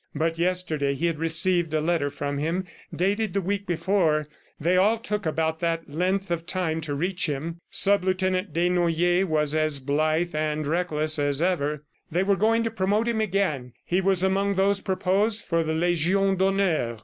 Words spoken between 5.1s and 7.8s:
about that length of time to reach him.